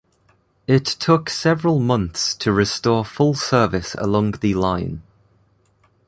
It 0.65 0.83
took 0.85 1.29
several 1.29 1.79
months 1.79 2.33
to 2.37 2.51
restore 2.51 3.05
full 3.05 3.35
service 3.35 3.93
along 3.99 4.31
the 4.41 4.55
line. 4.55 5.03